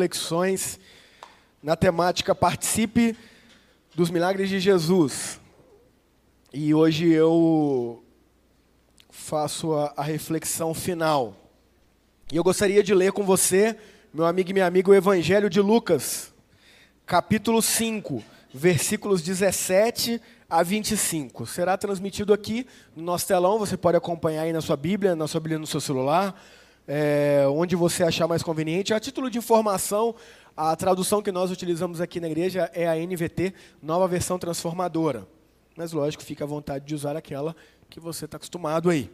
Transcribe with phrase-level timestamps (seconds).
[0.00, 0.78] reflexões
[1.60, 3.16] na temática Participe
[3.96, 5.40] dos Milagres de Jesus.
[6.52, 8.04] E hoje eu
[9.10, 11.34] faço a, a, reflexão final.
[12.32, 13.76] E eu gostaria de ler com você,
[14.14, 16.32] meu amigo e minha amiga, o Evangelho de Lucas,
[17.04, 18.22] capítulo 5,
[18.54, 21.44] versículos 17 a 25.
[21.44, 25.40] Será transmitido aqui no nosso telão, você pode acompanhar aí na sua Bíblia, na sua
[25.40, 26.40] Bíblia no seu celular
[26.88, 28.94] é, onde você achar mais conveniente.
[28.94, 30.14] A título de informação,
[30.56, 33.52] a tradução que nós utilizamos aqui na igreja é a NVT,
[33.82, 35.28] Nova Versão Transformadora.
[35.76, 37.54] Mas, lógico, fica à vontade de usar aquela
[37.90, 39.10] que você está acostumado aí.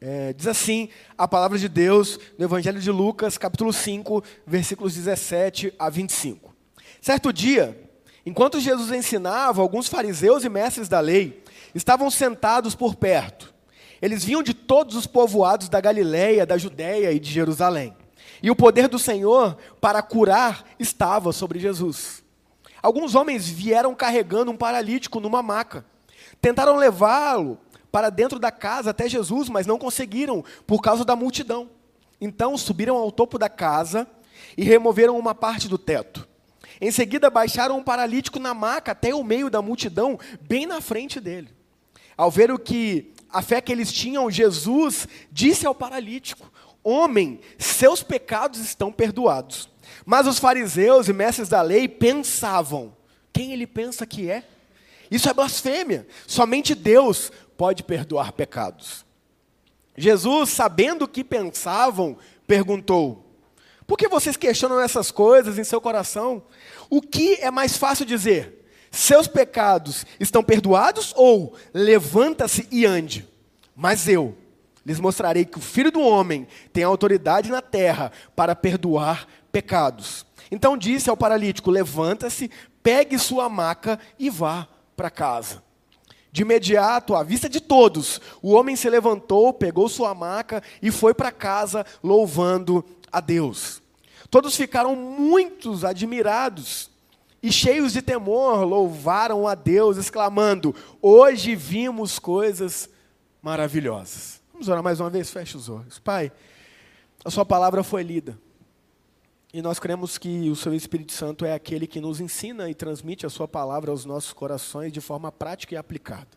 [0.00, 5.74] É, diz assim a palavra de Deus no Evangelho de Lucas, capítulo 5, versículos 17
[5.76, 6.54] a 25.
[7.00, 7.76] Certo dia,
[8.24, 11.42] enquanto Jesus ensinava, alguns fariseus e mestres da lei
[11.74, 13.52] estavam sentados por perto.
[14.00, 17.96] Eles vinham de todos os povoados da Galiléia, da Judéia e de Jerusalém.
[18.42, 22.22] E o poder do Senhor para curar estava sobre Jesus.
[22.82, 25.84] Alguns homens vieram carregando um paralítico numa maca.
[26.40, 27.58] Tentaram levá-lo
[27.90, 31.68] para dentro da casa até Jesus, mas não conseguiram por causa da multidão.
[32.20, 34.06] Então subiram ao topo da casa
[34.56, 36.28] e removeram uma parte do teto.
[36.80, 41.18] Em seguida, baixaram um paralítico na maca até o meio da multidão, bem na frente
[41.18, 41.48] dele.
[42.16, 46.50] Ao ver o que a fé que eles tinham, Jesus disse ao paralítico:
[46.82, 49.68] Homem, seus pecados estão perdoados.
[50.04, 52.96] Mas os fariseus e mestres da lei pensavam:
[53.32, 54.42] quem ele pensa que é?
[55.10, 56.06] Isso é blasfêmia.
[56.26, 59.06] Somente Deus pode perdoar pecados.
[59.96, 63.24] Jesus, sabendo o que pensavam, perguntou:
[63.86, 66.42] Por que vocês questionam essas coisas em seu coração?
[66.90, 68.57] O que é mais fácil dizer?
[68.98, 73.28] Seus pecados estão perdoados ou levanta-se e ande?
[73.76, 74.36] Mas eu
[74.84, 80.26] lhes mostrarei que o Filho do Homem tem autoridade na terra para perdoar pecados.
[80.50, 82.50] Então disse ao paralítico: Levanta-se,
[82.82, 85.62] pegue sua maca e vá para casa.
[86.32, 91.14] De imediato, à vista de todos, o homem se levantou, pegou sua maca e foi
[91.14, 93.80] para casa, louvando a Deus.
[94.28, 96.90] Todos ficaram muitos admirados
[97.42, 102.88] e cheios de temor, louvaram a Deus, exclamando: Hoje vimos coisas
[103.40, 104.40] maravilhosas.
[104.52, 105.30] Vamos orar mais uma vez?
[105.30, 105.98] Feche os olhos.
[105.98, 106.32] Pai,
[107.24, 108.38] a Sua palavra foi lida.
[109.52, 113.24] E nós cremos que o Seu Espírito Santo é aquele que nos ensina e transmite
[113.24, 116.28] a Sua palavra aos nossos corações de forma prática e aplicada.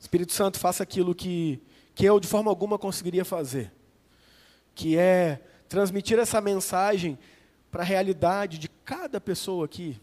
[0.00, 1.60] Espírito Santo, faça aquilo que,
[1.94, 3.72] que eu de forma alguma conseguiria fazer,
[4.74, 7.18] que é transmitir essa mensagem
[7.72, 9.98] para a realidade de cada pessoa aqui,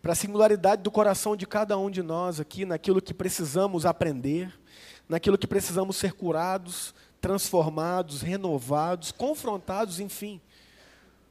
[0.00, 4.58] para a singularidade do coração de cada um de nós aqui, naquilo que precisamos aprender,
[5.06, 10.40] naquilo que precisamos ser curados, transformados, renovados, confrontados, enfim.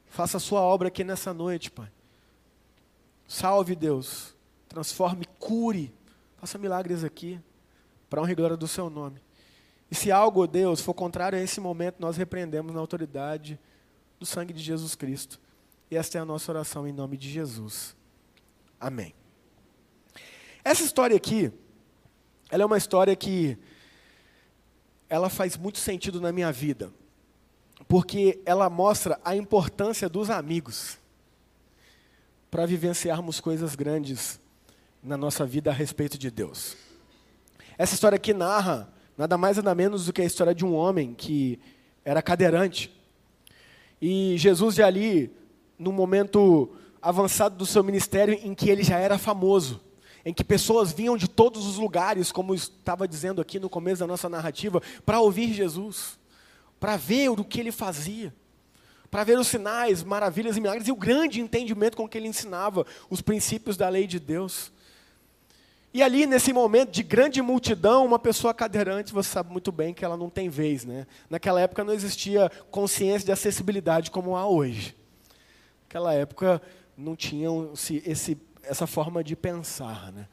[0.07, 1.91] Faça a sua obra aqui nessa noite, Pai.
[3.27, 4.35] Salve, Deus.
[4.69, 5.91] Transforme, cure.
[6.37, 7.39] Faça milagres aqui,
[8.07, 9.19] para honra e glória do Seu nome.
[9.89, 13.59] E se algo, Deus, for contrário a esse momento, nós repreendemos na autoridade
[14.23, 15.37] do sangue de Jesus Cristo.
[15.91, 17.93] E esta é a nossa oração em nome de Jesus.
[18.79, 19.13] Amém.
[20.63, 21.51] Essa história aqui,
[22.49, 23.57] ela é uma história que
[25.09, 26.89] ela faz muito sentido na minha vida,
[27.85, 30.97] porque ela mostra a importância dos amigos
[32.49, 34.39] para vivenciarmos coisas grandes
[35.03, 36.77] na nossa vida a respeito de Deus.
[37.77, 41.13] Essa história aqui narra nada mais nada menos do que a história de um homem
[41.13, 41.59] que
[42.05, 43.02] era cadeirante
[44.05, 45.31] e Jesus já ali,
[45.79, 46.69] no momento
[47.01, 49.79] avançado do seu ministério, em que ele já era famoso,
[50.25, 54.07] em que pessoas vinham de todos os lugares, como estava dizendo aqui no começo da
[54.07, 56.19] nossa narrativa, para ouvir Jesus,
[56.81, 58.35] para ver o que ele fazia,
[59.09, 62.85] para ver os sinais, maravilhas e milagres e o grande entendimento com que ele ensinava
[63.09, 64.69] os princípios da lei de Deus.
[65.93, 70.03] E ali, nesse momento de grande multidão, uma pessoa cadeirante, você sabe muito bem que
[70.03, 70.83] ela não tem vez.
[70.83, 71.05] Né?
[71.29, 74.95] Naquela época não existia consciência de acessibilidade como há hoje.
[75.83, 76.59] Naquela época
[76.97, 77.47] não tinha
[78.05, 80.11] esse, essa forma de pensar.
[80.11, 80.27] Né?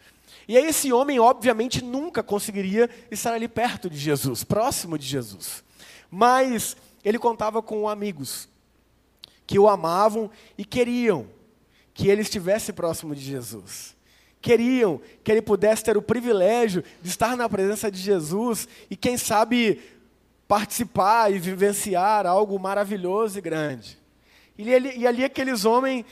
[0.49, 5.63] E aí esse homem, obviamente, nunca conseguiria estar ali perto de Jesus, próximo de Jesus.
[6.11, 6.75] Mas
[7.05, 8.49] ele contava com amigos
[9.47, 11.27] que o amavam e queriam
[11.93, 14.00] que ele estivesse próximo de Jesus
[14.41, 19.17] queriam que ele pudesse ter o privilégio de estar na presença de Jesus e, quem
[19.17, 19.81] sabe,
[20.49, 23.99] participar e vivenciar algo maravilhoso e grande.
[24.57, 26.05] E ali, e ali aqueles homens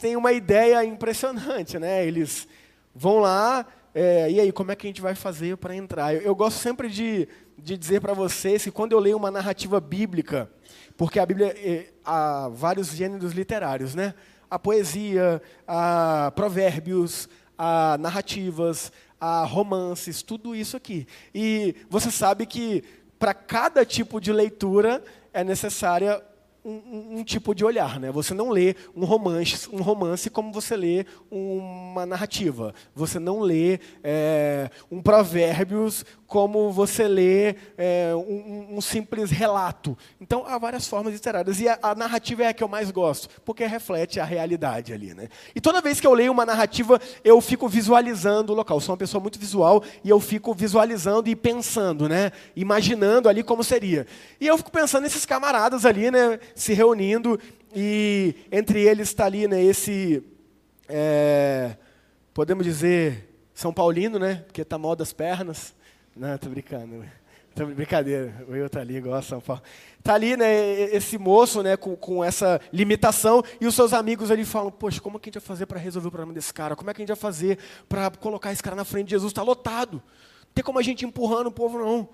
[0.00, 2.06] têm uma ideia impressionante, né?
[2.06, 2.48] Eles
[2.94, 6.14] vão lá, é, e aí, como é que a gente vai fazer para entrar?
[6.14, 7.28] Eu, eu, gosto sempre de
[7.58, 10.50] de dizer para vocês que quando eu leio uma narrativa bíblica,
[10.96, 14.14] porque a Bíblia é, há vários gêneros literários, né?
[14.50, 21.06] A poesia, a provérbios, a narrativas, a romances, tudo isso aqui.
[21.34, 22.84] E você sabe que
[23.18, 25.02] para cada tipo de leitura
[25.32, 26.22] é necessária
[26.64, 28.10] um, um, tipo de olhar, né?
[28.10, 32.74] Você não lê um romance, um romance como você lê uma narrativa.
[32.94, 39.96] Você não lê é, um provérbios como você lê é, um, um, simples relato.
[40.20, 43.28] Então há várias formas literárias e a, a, narrativa é a que eu mais gosto,
[43.44, 45.28] porque reflete a realidade ali, né?
[45.54, 48.78] E toda vez que eu leio uma narrativa, eu fico visualizando o local.
[48.78, 52.32] Eu sou uma pessoa muito visual e eu fico visualizando e pensando, né?
[52.56, 54.06] Imaginando ali como seria.
[54.40, 56.40] E eu fico pensando nesses camaradas ali, né?
[56.54, 57.38] Se reunindo
[57.74, 60.22] e entre eles está ali né, esse,
[60.88, 61.76] é,
[62.32, 64.44] podemos dizer, São Paulino, né?
[64.46, 65.74] Porque está mal das pernas.
[66.14, 67.04] Não, estou brincando.
[67.54, 69.62] Tô, brincadeira, o eu está ali, igual a São Paulo.
[69.98, 74.44] Está ali, né, esse moço, né, com, com essa limitação, e os seus amigos ali
[74.44, 76.74] falam, poxa, como é que a gente vai fazer para resolver o problema desse cara?
[76.74, 77.58] Como é que a gente vai fazer
[77.88, 79.30] para colocar esse cara na frente de Jesus?
[79.30, 80.02] Está lotado.
[80.42, 82.08] Não tem como a gente empurrando o povo, não.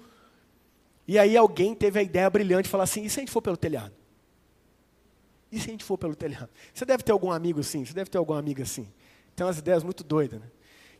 [1.08, 3.42] E aí alguém teve a ideia brilhante de falar assim, e se a gente for
[3.42, 3.99] pelo telhado?
[5.50, 6.48] E se a gente for pelo telhado?
[6.72, 8.88] Você deve ter algum amigo assim, você deve ter alguma amiga assim.
[9.34, 10.46] Tem umas ideias muito doidas, né?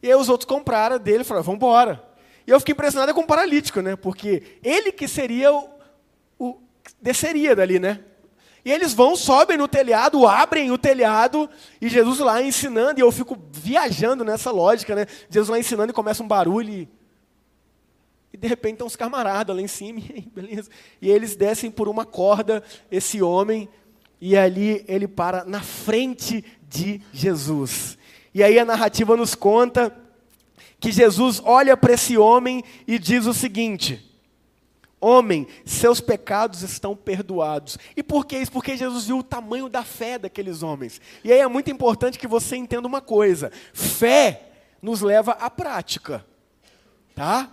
[0.03, 2.03] E aí os outros compraram dele e falaram, vamos embora.
[2.47, 3.97] E eu fiquei impressionado com o paralítico, né?
[3.97, 5.69] Porque ele que seria o,
[6.39, 6.59] o
[7.01, 8.03] desceria dali, né?
[8.65, 11.49] E eles vão, sobem no telhado, abrem o telhado,
[11.81, 15.07] e Jesus lá ensinando, e eu fico viajando nessa lógica, né?
[15.31, 16.89] Jesus lá ensinando e começa um barulho, e,
[18.33, 20.71] e de repente estão os camaradas lá em cima, e, beleza.
[21.01, 23.69] E eles descem por uma corda, esse homem,
[24.21, 27.97] e ali ele para na frente de Jesus.
[28.35, 29.97] E aí a narrativa nos conta
[30.79, 34.07] que Jesus olha para esse homem e diz o seguinte:
[35.01, 37.79] Homem, seus pecados estão perdoados.
[37.97, 38.53] E por que isso?
[38.53, 41.01] Porque Jesus viu o tamanho da fé daqueles homens.
[41.25, 44.43] E aí é muito importante que você entenda uma coisa: fé
[44.83, 46.25] nos leva à prática.
[47.15, 47.51] Tá?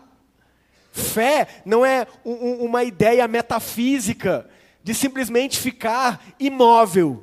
[0.92, 4.50] Fé não é um, uma ideia metafísica
[4.88, 7.22] de simplesmente ficar imóvel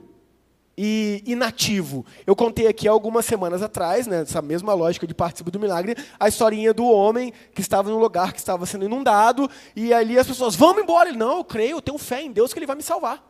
[0.77, 2.05] e inativo.
[2.27, 6.29] Eu contei aqui algumas semanas atrás, nessa né, mesma lógica de participo do milagre, a
[6.29, 10.55] historinha do homem que estava num lugar que estava sendo inundado, e ali as pessoas,
[10.55, 11.09] vamos embora.
[11.09, 13.25] Ele, não, eu creio, eu tenho fé em Deus que Ele vai me salvar.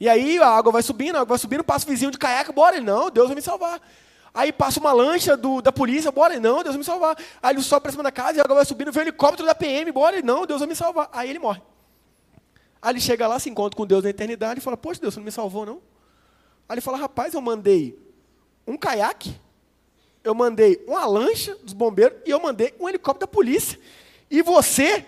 [0.00, 2.52] E aí a água vai subindo, a água vai subindo, passa o vizinho de caiaque,
[2.52, 2.78] bora.
[2.78, 3.80] Ele, não, Deus vai me salvar.
[4.34, 6.40] Aí passa uma lancha do, da polícia, bora.
[6.40, 7.16] Não, Deus vai me salvar.
[7.40, 9.46] Aí ele sobe para cima da casa, e a água vai subindo, vem o helicóptero
[9.46, 10.20] da PM, bora.
[10.20, 11.08] Não, Deus vai me salvar.
[11.12, 11.62] Aí ele morre.
[12.84, 15.18] Aí ele chega lá, se encontra com Deus na eternidade e fala: Poxa, Deus, você
[15.18, 15.80] não me salvou, não?
[16.68, 17.98] Aí ele fala: Rapaz, eu mandei
[18.66, 19.34] um caiaque,
[20.22, 23.80] eu mandei uma lancha dos bombeiros e eu mandei um helicóptero da polícia.
[24.30, 25.06] E você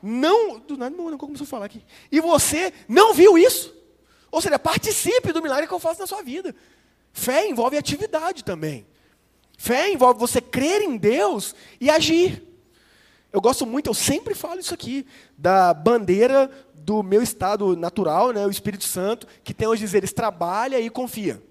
[0.00, 0.60] não.
[0.60, 1.82] Do nada, não começou a falar aqui.
[2.12, 3.74] E você não viu isso.
[4.30, 6.54] Ou seja, participe do milagre que eu faço na sua vida.
[7.12, 8.86] Fé envolve atividade também.
[9.58, 12.40] Fé envolve você crer em Deus e agir.
[13.36, 15.04] Eu gosto muito, eu sempre falo isso aqui,
[15.36, 20.80] da bandeira do meu estado natural, né, o Espírito Santo, que tem os dizeres trabalha
[20.80, 21.42] e confia.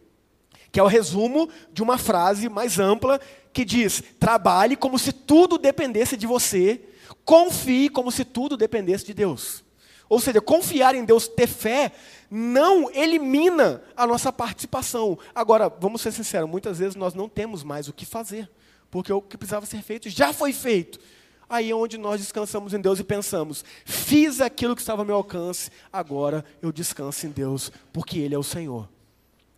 [0.71, 3.21] Que é o resumo de uma frase mais ampla
[3.53, 6.81] que diz: trabalhe como se tudo dependesse de você,
[7.23, 9.63] confie como se tudo dependesse de Deus.
[10.09, 11.91] Ou seja, confiar em Deus, ter fé,
[12.31, 15.19] não elimina a nossa participação.
[15.35, 18.49] Agora, vamos ser sinceros, muitas vezes nós não temos mais o que fazer,
[18.89, 20.99] porque o que precisava ser feito já foi feito.
[21.47, 25.15] Aí é onde nós descansamos em Deus e pensamos: fiz aquilo que estava ao meu
[25.15, 28.89] alcance, agora eu descanso em Deus, porque Ele é o Senhor.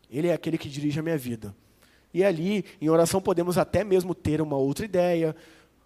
[0.09, 1.55] Ele é aquele que dirige a minha vida.
[2.13, 5.35] E ali, em oração, podemos até mesmo ter uma outra ideia,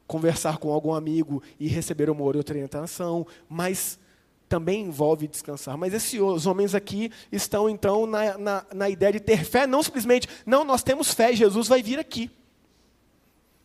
[0.08, 4.00] conversar com algum amigo e receber uma outra orientação, mas
[4.48, 5.77] também envolve descansar.
[5.77, 10.27] Mas esses homens aqui estão, então, na, na, na ideia de ter fé, não simplesmente,
[10.46, 12.29] não, nós temos fé, Jesus vai vir aqui.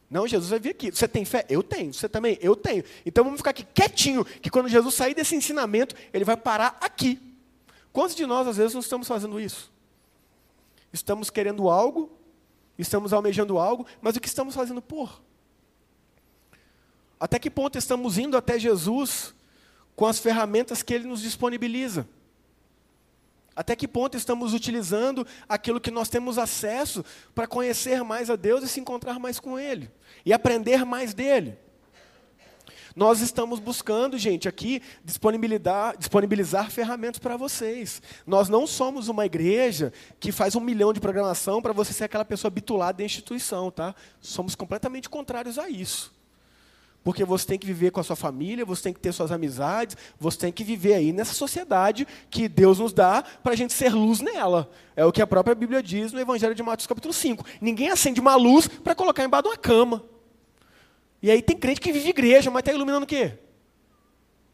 [0.08, 0.90] Não, Jesus vai vir aqui.
[0.90, 1.44] Você tem fé?
[1.48, 1.92] Eu tenho.
[1.92, 2.38] Você também?
[2.40, 2.84] Eu tenho.
[3.04, 7.20] Então vamos ficar aqui quietinho, que quando Jesus sair desse ensinamento, ele vai parar aqui.
[7.92, 9.72] Quantos de nós, às vezes, não estamos fazendo isso?
[10.92, 12.10] Estamos querendo algo,
[12.78, 15.22] estamos almejando algo, mas o que estamos fazendo por?
[17.18, 19.34] Até que ponto estamos indo até Jesus
[19.96, 22.06] com as ferramentas que ele nos disponibiliza?
[23.56, 27.02] Até que ponto estamos utilizando aquilo que nós temos acesso
[27.34, 29.90] para conhecer mais a Deus e se encontrar mais com Ele
[30.26, 31.56] e aprender mais dele?
[32.94, 38.00] Nós estamos buscando, gente, aqui disponibilizar, disponibilizar ferramentas para vocês.
[38.26, 42.24] Nós não somos uma igreja que faz um milhão de programação para você ser aquela
[42.24, 43.94] pessoa bitulada da instituição, tá?
[44.18, 46.15] Somos completamente contrários a isso.
[47.06, 49.96] Porque você tem que viver com a sua família, você tem que ter suas amizades,
[50.18, 53.94] você tem que viver aí nessa sociedade que Deus nos dá para a gente ser
[53.94, 54.68] luz nela.
[54.96, 57.46] É o que a própria Bíblia diz no Evangelho de Mateus capítulo 5.
[57.60, 60.02] Ninguém acende uma luz para colocar embaixo de uma cama.
[61.22, 63.34] E aí tem crente que vive igreja, mas está iluminando o quê?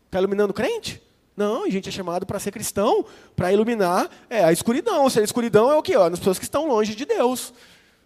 [0.04, 1.02] Está iluminando crente?
[1.34, 5.08] Não, a gente é chamado para ser cristão, para iluminar é, a escuridão.
[5.08, 5.96] Seja, a escuridão é o quê?
[5.96, 7.54] Ó, as pessoas que estão longe de Deus.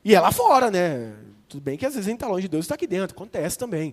[0.04, 1.16] E é lá fora, né?
[1.48, 3.12] Tudo bem que às vezes a gente está longe de Deus e está aqui dentro,
[3.12, 3.92] acontece também.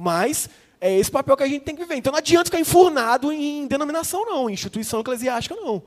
[0.00, 0.48] Mas
[0.80, 1.96] é esse papel que a gente tem que viver.
[1.96, 5.82] Então não adianta ficar enfurnado em denominação, não, em instituição eclesiástica, não.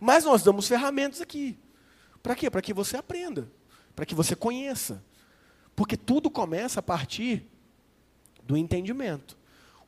[0.00, 1.56] Mas nós damos ferramentas aqui.
[2.20, 2.50] Para quê?
[2.50, 3.48] Para que você aprenda,
[3.94, 5.04] para que você conheça.
[5.76, 7.46] Porque tudo começa a partir
[8.42, 9.38] do entendimento.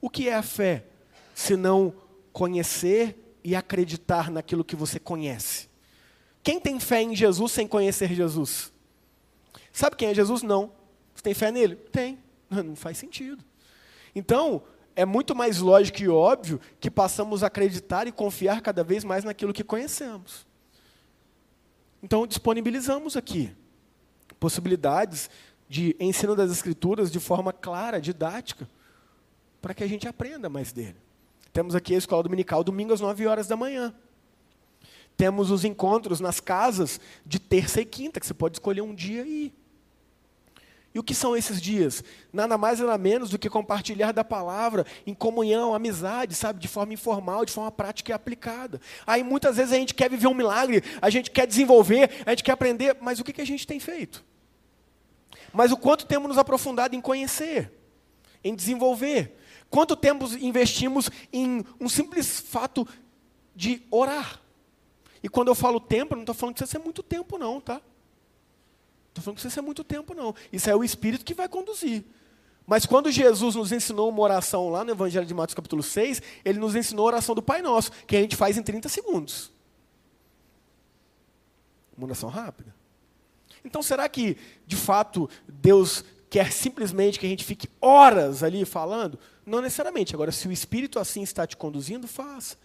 [0.00, 0.84] O que é a fé?
[1.34, 1.92] Se não
[2.32, 5.68] conhecer e acreditar naquilo que você conhece.
[6.40, 8.72] Quem tem fé em Jesus sem conhecer Jesus?
[9.72, 10.44] Sabe quem é Jesus?
[10.44, 10.70] Não.
[11.16, 11.74] Você tem fé nele?
[11.74, 12.22] Tem.
[12.50, 13.42] Não faz sentido.
[14.14, 14.62] Então,
[14.96, 19.24] é muito mais lógico e óbvio que passamos a acreditar e confiar cada vez mais
[19.24, 20.46] naquilo que conhecemos.
[22.02, 23.50] Então, disponibilizamos aqui
[24.38, 25.30] possibilidades
[25.68, 28.68] de ensino das Escrituras de forma clara, didática,
[29.60, 30.96] para que a gente aprenda mais dele.
[31.52, 33.94] Temos aqui a escola dominical, domingo às 9 horas da manhã.
[35.16, 39.24] Temos os encontros nas casas de terça e quinta, que você pode escolher um dia
[39.24, 39.54] e ir.
[40.94, 42.04] E o que são esses dias?
[42.32, 46.94] Nada mais nada menos do que compartilhar da palavra em comunhão, amizade, sabe, de forma
[46.94, 48.80] informal, de forma prática e aplicada.
[49.04, 52.44] Aí muitas vezes a gente quer viver um milagre, a gente quer desenvolver, a gente
[52.44, 54.24] quer aprender, mas o que, que a gente tem feito?
[55.52, 57.72] Mas o quanto temos nos aprofundado em conhecer,
[58.44, 59.36] em desenvolver?
[59.68, 62.86] Quanto tempo investimos em um simples fato
[63.54, 64.40] de orar?
[65.24, 67.80] E quando eu falo tempo, não estou falando que precisa ser muito tempo, não, tá?
[69.14, 70.34] Estou falando que isso é muito tempo, não.
[70.52, 72.04] Isso é o Espírito que vai conduzir.
[72.66, 76.58] Mas quando Jesus nos ensinou uma oração lá no Evangelho de Mateus capítulo 6, ele
[76.58, 79.52] nos ensinou a oração do Pai Nosso, que a gente faz em 30 segundos.
[81.96, 82.74] Uma oração rápida.
[83.64, 89.16] Então será que, de fato, Deus quer simplesmente que a gente fique horas ali falando?
[89.46, 90.12] Não necessariamente.
[90.12, 92.56] Agora, se o Espírito assim está te conduzindo, faça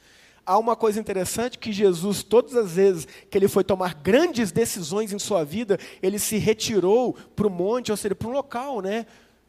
[0.50, 5.14] há uma coisa interessante que Jesus, todas as vezes que ele foi tomar grandes decisões
[5.14, 9.06] em sua vida, ele se retirou para o monte, ou seja, para um local, né?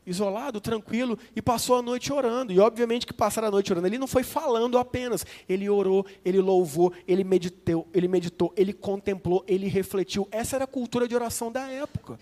[0.06, 2.52] Isolado, tranquilo, e passou a noite orando.
[2.52, 6.38] E obviamente que passar a noite orando, ele não foi falando apenas, ele orou, ele
[6.38, 10.28] louvou, ele meditou, ele meditou, ele contemplou, ele refletiu.
[10.30, 12.18] Essa era a cultura de oração da época.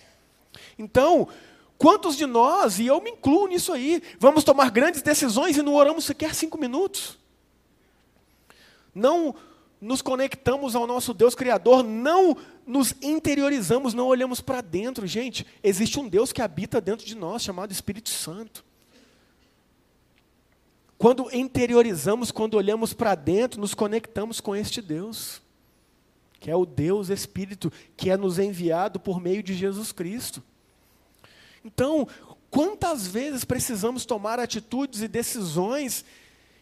[0.78, 1.26] Então,
[1.76, 5.74] quantos de nós, e eu me incluo nisso aí, vamos tomar grandes decisões e não
[5.74, 7.18] oramos sequer cinco minutos?
[8.98, 9.34] Não
[9.80, 12.36] nos conectamos ao nosso Deus Criador, não
[12.66, 15.06] nos interiorizamos, não olhamos para dentro.
[15.06, 18.64] Gente, existe um Deus que habita dentro de nós, chamado Espírito Santo.
[20.98, 25.40] Quando interiorizamos, quando olhamos para dentro, nos conectamos com este Deus,
[26.40, 30.42] que é o Deus Espírito, que é nos enviado por meio de Jesus Cristo.
[31.64, 32.08] Então,
[32.50, 36.04] quantas vezes precisamos tomar atitudes e decisões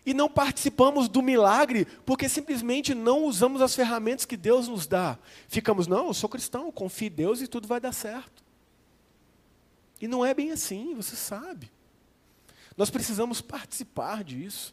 [0.06, 5.18] e não participamos do milagre porque simplesmente não usamos as ferramentas que Deus nos dá.
[5.48, 8.44] Ficamos, não, eu sou cristão, confio em Deus e tudo vai dar certo.
[10.00, 11.72] E não é bem assim, você sabe.
[12.76, 14.72] Nós precisamos participar disso.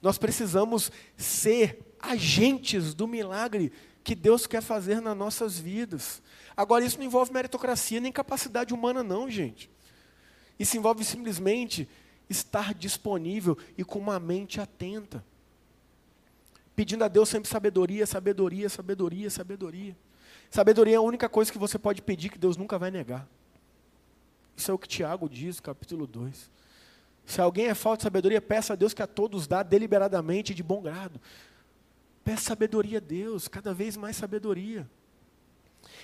[0.00, 3.70] Nós precisamos ser agentes do milagre
[4.02, 6.22] que Deus quer fazer nas nossas vidas.
[6.56, 9.68] Agora, isso não envolve meritocracia nem capacidade humana, não, gente.
[10.58, 11.88] Isso envolve simplesmente
[12.28, 15.24] estar disponível e com uma mente atenta.
[16.74, 19.96] Pedindo a Deus sempre sabedoria, sabedoria, sabedoria, sabedoria.
[20.50, 23.28] Sabedoria é a única coisa que você pode pedir que Deus nunca vai negar.
[24.56, 26.50] Isso é o que Tiago diz, capítulo 2.
[27.26, 30.54] Se alguém é falta de sabedoria, peça a Deus que a todos dá deliberadamente e
[30.54, 31.20] de bom grado.
[32.22, 34.88] Peça sabedoria a Deus, cada vez mais sabedoria.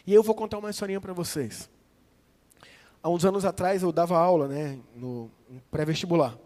[0.06, 1.68] E eu vou contar uma historinha para vocês.
[3.02, 5.30] Há uns anos atrás eu dava aula né, no
[5.70, 6.36] pré-vestibular.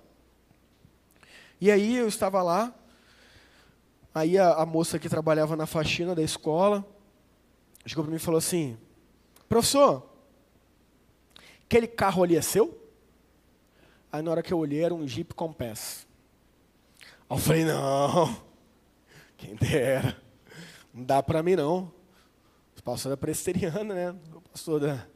[1.60, 2.72] E aí eu estava lá,
[4.14, 6.84] aí a, a, moça que trabalhava na faxina da escola
[7.84, 8.76] chegou para mim e falou assim:
[9.48, 10.08] Professor,
[11.64, 12.80] aquele carro ali é seu?
[14.12, 16.06] Aí na hora que eu olhei era um Jeep Compass.
[17.28, 18.36] Eu falei: Não,
[19.36, 20.16] quem dera,
[20.92, 21.92] não dá para mim não.
[22.84, 24.14] Pastor da presteriana, né?
[24.34, 25.06] O pastor da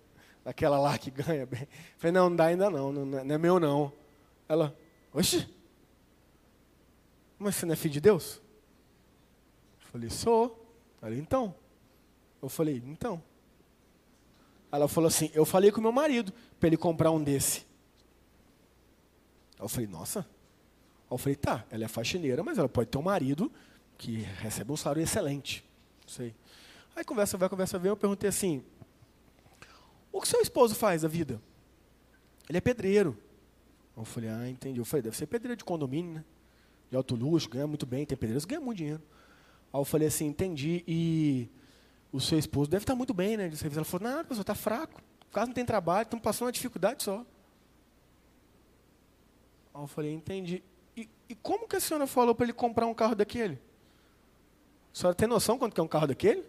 [0.48, 1.68] aquela lá que ganha bem.
[1.98, 3.92] Falei, não, não dá ainda não, não, é meu não.
[4.48, 4.74] Ela,
[5.12, 5.46] oxe,
[7.38, 8.40] mas você não é filho de Deus?
[9.80, 10.66] Eu falei, sou.
[11.00, 11.54] Falei, então.
[12.42, 13.22] Eu falei, então.
[14.72, 17.66] Ela falou assim, eu falei com meu marido para ele comprar um desse.
[19.58, 20.26] Eu falei, nossa.
[21.10, 23.52] Eu falei, tá, ela é faxineira, mas ela pode ter um marido
[23.96, 25.64] que recebe um salário excelente.
[26.02, 26.34] Não sei.
[26.96, 28.64] Aí conversa vai, conversa vem, eu perguntei assim,
[30.18, 31.40] o que seu esposo faz da vida?
[32.48, 33.16] Ele é pedreiro.
[33.96, 34.78] Eu falei, ah, entendi.
[34.80, 36.25] Eu falei, deve ser pedreiro de condomínio, né?
[36.90, 39.02] De alto luxo, ganha muito bem, tem pedreiros que ganham muito dinheiro.
[39.72, 41.48] Aí eu falei assim, entendi, e
[42.10, 43.50] o seu esposo deve estar muito bem, né?
[43.75, 45.00] Ela falou, nada, pessoal, está fraco.
[45.28, 47.25] O caso não tem trabalho, estamos passando uma dificuldade só.
[49.75, 50.62] Aí eu falei, entendi.
[50.96, 53.60] E, e como que a senhora falou para ele comprar um carro daquele?
[54.92, 56.44] A senhora tem noção quanto que é um carro daquele?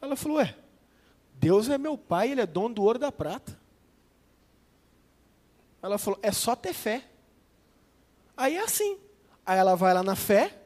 [0.00, 0.56] Ela falou, ué,
[1.38, 3.58] Deus é meu pai, ele é dono do ouro e da prata.
[5.82, 7.04] Ela falou, é só ter fé.
[8.36, 8.98] Aí é assim.
[9.44, 10.58] Aí ela vai lá na fé,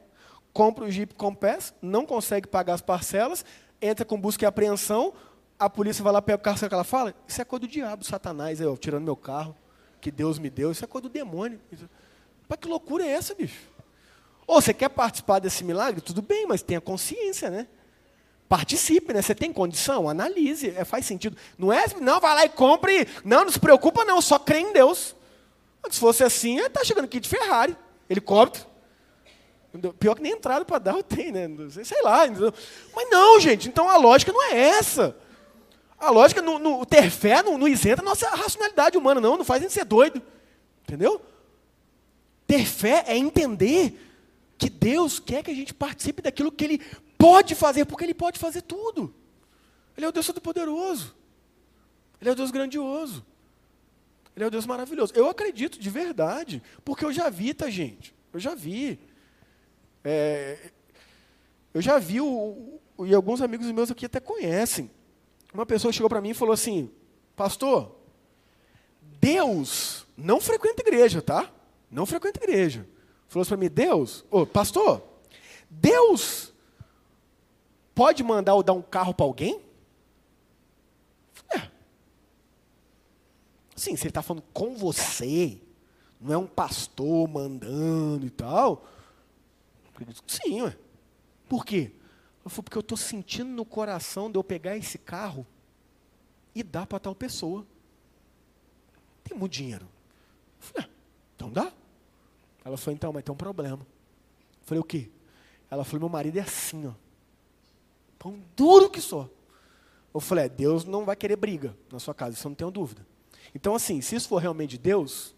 [0.51, 3.45] compra o Jeep Compass, não consegue pagar as parcelas,
[3.79, 5.13] entra com busca e apreensão,
[5.59, 7.13] a polícia vai lá pegar o carro, sabe o que ela fala?
[7.27, 9.55] Isso é coisa do diabo, Satanás, eu, tirando meu carro,
[10.01, 11.61] que Deus me deu, isso é coisa do demônio.
[12.49, 13.69] Mas que loucura é essa, bicho?
[14.47, 16.01] Ou você quer participar desse milagre?
[16.01, 17.67] Tudo bem, mas tenha consciência, né?
[18.51, 19.21] Participe, né?
[19.21, 20.09] Você tem condição?
[20.09, 21.37] Analise, é, faz sentido.
[21.57, 23.07] Não é, não, vai lá e compre.
[23.23, 25.15] Não, não se preocupa, não, só crê em Deus.
[25.89, 27.77] Se fosse assim, está chegando aqui de Ferrari,
[28.09, 28.65] helicóptero.
[29.97, 31.69] Pior que nem entrada para dar eu tenho, né?
[31.81, 32.23] Sei lá.
[32.93, 35.15] Mas não, gente, então a lógica não é essa.
[35.97, 39.37] A lógica, no, no ter fé não, não isenta a nossa racionalidade humana, não.
[39.37, 40.21] Não faz a gente ser doido.
[40.83, 41.21] Entendeu?
[42.45, 43.97] Ter fé é entender
[44.57, 46.81] que Deus quer que a gente participe daquilo que Ele
[47.21, 49.13] pode fazer, porque Ele pode fazer tudo.
[49.95, 51.15] Ele é o Deus Todo-Poderoso.
[52.19, 53.25] Ele é o Deus grandioso.
[54.35, 55.13] Ele é o Deus maravilhoso.
[55.15, 58.15] Eu acredito de verdade, porque eu já vi, tá, gente?
[58.33, 58.99] Eu já vi.
[60.03, 60.71] É,
[61.73, 64.89] eu já vi, o, o, e alguns amigos meus aqui até conhecem.
[65.53, 66.89] Uma pessoa chegou para mim e falou assim:
[67.35, 67.95] Pastor,
[69.19, 71.51] Deus não frequenta igreja, tá?
[71.89, 72.87] Não frequenta igreja.
[73.27, 75.03] Falou para mim: Deus, oh, pastor,
[75.69, 76.51] Deus
[77.93, 79.61] pode mandar eu dar um carro para alguém?
[81.49, 81.69] É.
[83.75, 85.59] Sim, se ele está falando com você,
[86.19, 88.85] não é um pastor mandando e tal.
[90.27, 90.77] Sim, ué.
[91.49, 91.91] Por quê?
[92.43, 95.45] Eu falei, porque eu estou sentindo no coração de eu pegar esse carro
[96.55, 97.65] e dar para tal pessoa.
[99.23, 99.85] Tem muito dinheiro.
[100.59, 100.93] Eu falei, ah,
[101.35, 101.71] então dá.
[102.63, 103.81] Ela falou, então, mas tem um problema.
[103.81, 105.09] Eu falei, o quê?
[105.69, 106.93] Ela falou, meu marido é assim, ó.
[108.21, 109.27] Pão duro que só.
[110.13, 112.69] Eu falei, é, Deus não vai querer briga na sua casa, isso eu não tenho
[112.69, 113.03] dúvida.
[113.55, 115.33] Então, assim, se isso for realmente de Deus,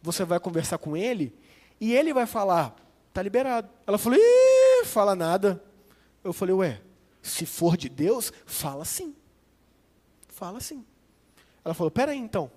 [0.00, 1.36] você vai conversar com ele
[1.78, 2.74] e ele vai falar,
[3.12, 3.68] tá liberado.
[3.86, 5.62] Ela falou, Ih, fala nada.
[6.24, 6.80] Eu falei, ué,
[7.20, 9.14] se for de Deus, fala sim.
[10.28, 10.86] Fala sim.
[11.62, 12.50] Ela falou, peraí então.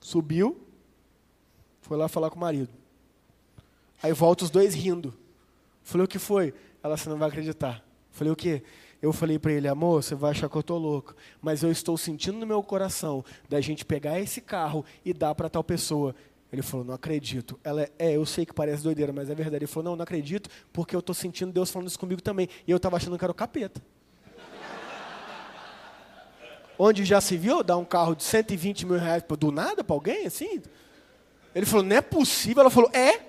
[0.00, 0.60] Subiu,
[1.80, 2.74] foi lá falar com o marido.
[4.02, 5.16] Aí volta os dois rindo.
[5.82, 6.52] Falei, o que foi?
[6.84, 7.82] Ela, você não vai acreditar.
[8.10, 8.62] Falei, o quê?
[9.00, 11.96] Eu falei para ele, amor, você vai achar que eu estou louco, mas eu estou
[11.96, 16.14] sentindo no meu coração da gente pegar esse carro e dar para tal pessoa.
[16.52, 17.58] Ele falou, não acredito.
[17.64, 19.56] Ela, é, eu sei que parece doideira, mas é verdade.
[19.56, 22.50] Ele falou, não, não acredito, porque eu estou sentindo Deus falando isso comigo também.
[22.66, 23.82] E eu estava achando que era o capeta.
[26.78, 30.26] Onde já se viu dar um carro de 120 mil reais do nada para alguém,
[30.26, 30.60] assim?
[31.54, 32.60] Ele falou, não é possível.
[32.60, 33.22] Ela falou, é.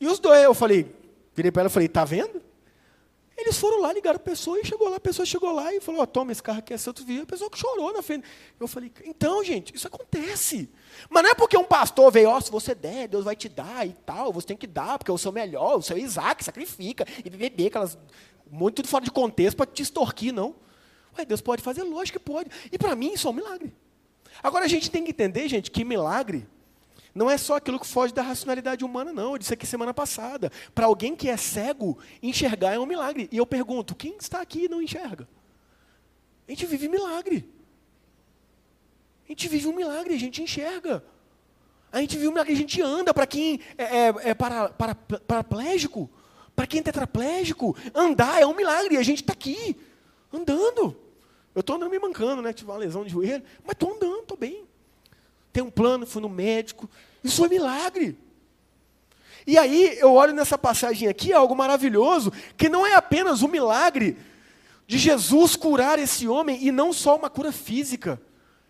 [0.00, 1.01] E os dois, eu falei,
[1.34, 2.42] virei para ela e falei, tá vendo?
[3.36, 6.02] Eles foram lá, ligaram a pessoa e chegou lá, a pessoa chegou lá e falou,
[6.02, 7.22] oh, toma, esse carro aqui é seu, tu viu?
[7.22, 8.24] A pessoa que chorou na frente.
[8.60, 10.70] Eu falei, então, gente, isso acontece.
[11.08, 13.48] Mas não é porque um pastor veio, ó, oh, se você der, Deus vai te
[13.48, 17.06] dar e tal, você tem que dar, porque o seu melhor, o seu Isaac sacrifica,
[17.24, 17.98] e beber aquelas,
[18.50, 20.54] muito tudo fora de contexto para te extorquir, não.
[21.18, 21.82] Ué, Deus pode fazer?
[21.82, 22.50] Lógico que pode.
[22.70, 23.74] E para mim isso é um milagre.
[24.42, 26.46] Agora a gente tem que entender, gente, que milagre
[27.14, 29.32] não é só aquilo que foge da racionalidade humana, não.
[29.32, 30.50] Eu disse aqui semana passada.
[30.74, 33.28] Para alguém que é cego, enxergar é um milagre.
[33.30, 35.28] E eu pergunto: quem está aqui e não enxerga?
[36.48, 37.48] A gente vive milagre.
[39.26, 41.04] A gente vive um milagre, a gente enxerga.
[41.90, 43.12] A gente vive um milagre, a gente anda.
[43.12, 46.10] Para quem é, é, é para, para, paraplégico,
[46.56, 48.96] para quem é tetraplégico, andar é um milagre.
[48.96, 49.76] A gente está aqui,
[50.32, 50.96] andando.
[51.54, 52.54] Eu estou andando me mancando, né?
[52.54, 54.71] Tive uma lesão de joelho, mas estou andando, estou bem
[55.52, 56.88] tem um plano, fui no médico.
[57.22, 58.16] Isso é milagre.
[59.46, 63.48] E aí eu olho nessa passagem aqui, é algo maravilhoso, que não é apenas o
[63.48, 64.16] milagre
[64.86, 68.20] de Jesus curar esse homem, e não só uma cura física,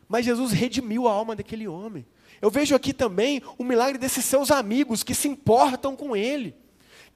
[0.08, 2.06] mas Jesus redimiu a alma daquele homem.
[2.40, 6.54] Eu vejo aqui também o milagre desses seus amigos que se importam com ele,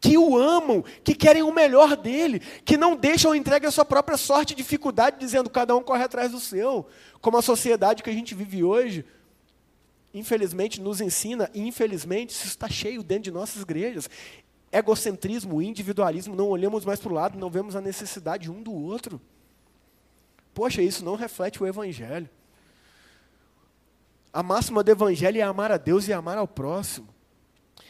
[0.00, 4.16] que o amam, que querem o melhor dele, que não deixam entregue a sua própria
[4.16, 6.86] sorte e dificuldade, dizendo cada um corre atrás do seu,
[7.20, 9.04] como a sociedade que a gente vive hoje,
[10.18, 14.08] infelizmente, nos ensina, e infelizmente isso está cheio dentro de nossas igrejas.
[14.72, 19.20] Egocentrismo, individualismo, não olhamos mais para o lado, não vemos a necessidade um do outro.
[20.52, 22.28] Poxa, isso não reflete o Evangelho.
[24.32, 27.08] A máxima do Evangelho é amar a Deus e amar ao próximo.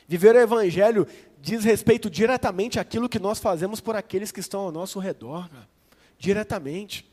[0.06, 1.06] Viver o Evangelho
[1.40, 5.48] diz respeito diretamente àquilo que nós fazemos por aqueles que estão ao nosso redor.
[6.18, 7.08] Diretamente.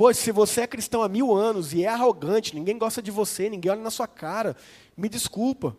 [0.00, 3.50] Pois, se você é cristão há mil anos e é arrogante, ninguém gosta de você,
[3.50, 4.56] ninguém olha na sua cara,
[4.96, 5.76] me desculpa.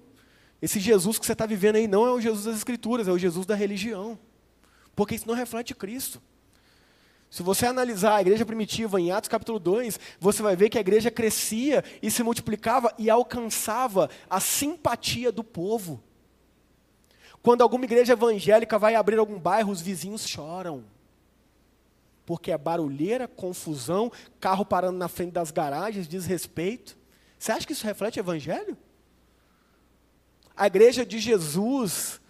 [0.62, 3.18] Esse Jesus que você está vivendo aí não é o Jesus das Escrituras, é o
[3.18, 4.20] Jesus da religião.
[4.96, 6.22] Porque isso não reflete Cristo.
[7.32, 10.82] Se você analisar a igreja primitiva em Atos capítulo 2, você vai ver que a
[10.82, 16.00] igreja crescia e se multiplicava e alcançava a simpatia do povo.
[17.42, 20.84] Quando alguma igreja evangélica vai abrir algum bairro, os vizinhos choram.
[22.32, 26.98] Porque é barulheira, confusão, carro parando na frente das garagens, desrespeito.
[27.38, 28.78] Você acha que isso reflete o evangelho?
[30.56, 32.22] A igreja de Jesus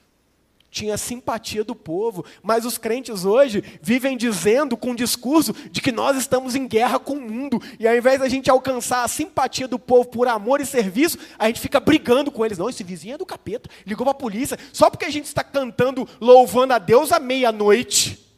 [0.71, 5.91] tinha simpatia do povo, mas os crentes hoje vivem dizendo com o discurso de que
[5.91, 9.67] nós estamos em guerra com o mundo, e ao invés da gente alcançar a simpatia
[9.67, 12.57] do povo por amor e serviço, a gente fica brigando com eles.
[12.57, 15.43] Não, esse vizinho é do capeta, ligou para a polícia, só porque a gente está
[15.43, 18.30] cantando, louvando a Deus à meia-noite.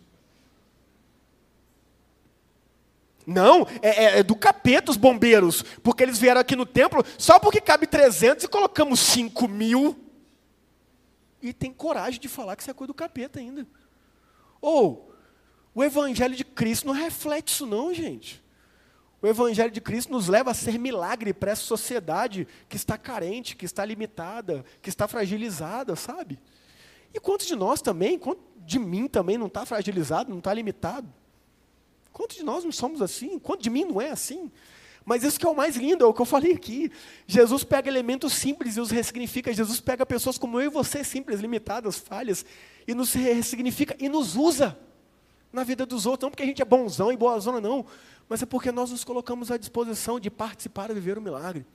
[3.26, 7.40] Não, é, é, é, do capeta os bombeiros, porque eles vieram aqui no templo só
[7.40, 9.98] porque cabe 300 e colocamos 5 mil
[11.42, 13.68] e tem coragem de falar que isso é coisa do capeta ainda.
[14.62, 15.14] Ou,
[15.76, 18.42] o Evangelho de Cristo não reflete isso, não, gente.
[19.22, 23.56] O Evangelho de Cristo nos leva a ser milagre para essa sociedade que está carente,
[23.56, 26.40] que está limitada, que está fragilizada, sabe?
[27.14, 31.08] E quantos de nós também, quanto de mim também não está fragilizado, não está limitado?
[32.14, 33.40] Quantos de nós não somos assim?
[33.40, 34.52] Quanto de mim não é assim?
[35.04, 36.92] Mas isso que é o mais lindo, é o que eu falei aqui.
[37.28, 39.52] Jesus pega elementos simples e os ressignifica.
[39.52, 42.46] Jesus pega pessoas como eu e você, simples, limitadas, falhas,
[42.88, 44.78] e nos ressignifica e nos usa
[45.52, 46.24] na vida dos outros.
[46.24, 47.86] Não porque a gente é bonzão e boa zona, não.
[48.30, 51.66] Mas é porque nós nos colocamos à disposição de participar e viver o milagre.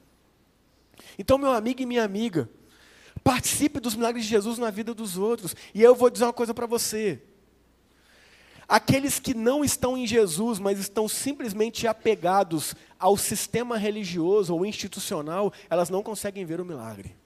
[1.18, 2.48] Então, meu amigo e minha amiga,
[3.22, 5.54] participe dos milagres de Jesus na vida dos outros.
[5.74, 7.20] E eu vou dizer uma coisa para você.
[8.68, 15.50] Aqueles que não estão em Jesus, mas estão simplesmente apegados ao sistema religioso ou institucional,
[15.70, 17.16] elas não conseguem ver o milagre.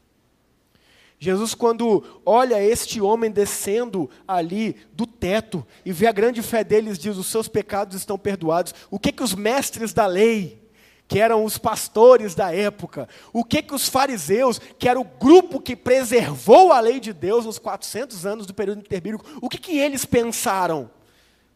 [1.18, 6.98] Jesus, quando olha este homem descendo ali do teto e vê a grande fé deles,
[6.98, 8.72] diz: Os seus pecados estão perdoados.
[8.88, 10.60] O que, que os mestres da lei,
[11.08, 15.60] que eram os pastores da época, o que, que os fariseus, que era o grupo
[15.60, 19.78] que preservou a lei de Deus nos 400 anos do período interbíblico, o que, que
[19.78, 20.90] eles pensaram?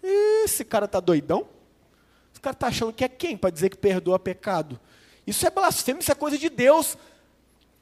[0.07, 1.47] Esse cara está doidão?
[2.33, 4.79] Esse cara está achando que é quem para dizer que perdoa pecado?
[5.27, 6.97] Isso é blasfêmia, isso é coisa de Deus.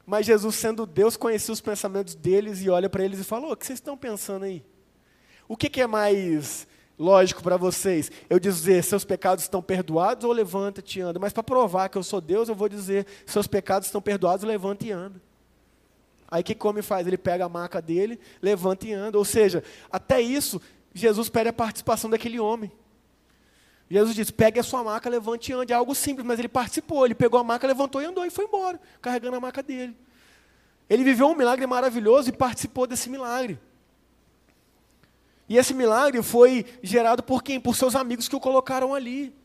[0.05, 3.55] Mas Jesus, sendo Deus, conhecia os pensamentos deles e olha para eles e fala: o
[3.55, 4.63] que vocês estão pensando aí?
[5.47, 8.11] O que, que é mais lógico para vocês?
[8.29, 11.19] Eu dizer, seus pecados estão perdoados ou levanta-te e anda?
[11.19, 14.85] Mas para provar que eu sou Deus, eu vou dizer, seus pecados estão perdoados, levanta
[14.85, 15.21] e anda.
[16.27, 17.05] Aí que, homem faz?
[17.05, 19.17] Ele pega a maca dele, levanta e anda.
[19.17, 20.59] Ou seja, até isso
[20.95, 22.71] Jesus pede a participação daquele homem.
[23.91, 25.73] Jesus diz: pegue a sua maca, levante e ande.
[25.73, 27.05] É algo simples, mas ele participou.
[27.05, 29.95] Ele pegou a maca, levantou e andou e foi embora, carregando a maca dele.
[30.89, 33.59] Ele viveu um milagre maravilhoso e participou desse milagre.
[35.49, 37.59] E esse milagre foi gerado por quem?
[37.59, 39.35] Por seus amigos que o colocaram ali.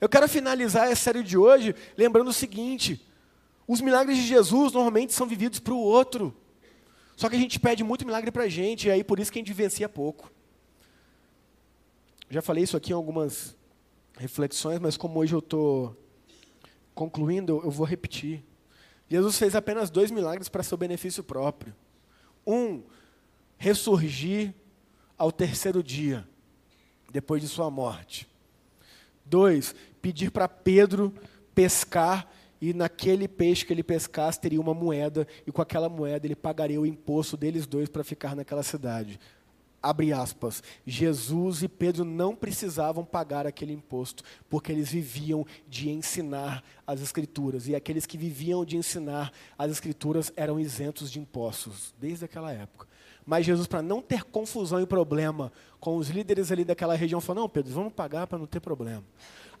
[0.00, 3.04] Eu quero finalizar essa série de hoje lembrando o seguinte:
[3.66, 6.34] os milagres de Jesus normalmente são vividos para o outro.
[7.18, 9.40] Só que a gente pede muito milagre para a gente, e aí por isso que
[9.40, 10.30] a gente vivencia pouco.
[12.30, 13.56] Já falei isso aqui em algumas
[14.16, 15.96] reflexões, mas como hoje eu estou
[16.94, 18.44] concluindo, eu vou repetir.
[19.08, 21.74] Jesus fez apenas dois milagres para seu benefício próprio.
[22.46, 22.84] Um,
[23.56, 24.54] ressurgir
[25.16, 26.24] ao terceiro dia,
[27.10, 28.28] depois de sua morte.
[29.24, 31.12] Dois, pedir para Pedro
[31.52, 36.36] pescar e naquele peixe que ele pescasse teria uma moeda, e com aquela moeda ele
[36.36, 39.18] pagaria o imposto deles dois para ficar naquela cidade.
[39.80, 40.60] Abre aspas.
[40.84, 47.68] Jesus e Pedro não precisavam pagar aquele imposto, porque eles viviam de ensinar as Escrituras.
[47.68, 52.88] E aqueles que viviam de ensinar as Escrituras eram isentos de impostos, desde aquela época.
[53.24, 57.42] Mas Jesus, para não ter confusão e problema com os líderes ali daquela região, falou:
[57.42, 59.04] Não, Pedro, vamos pagar para não ter problema.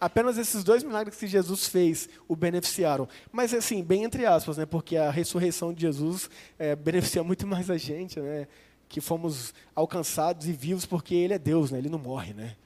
[0.00, 3.08] Apenas esses dois milagres que Jesus fez o beneficiaram.
[3.32, 4.66] Mas, assim, bem entre aspas, né?
[4.66, 8.46] porque a ressurreição de Jesus é, beneficia muito mais a gente, né?
[8.88, 11.78] que fomos alcançados e vivos porque Ele é Deus, né?
[11.78, 12.32] Ele não morre.
[12.32, 12.56] Né?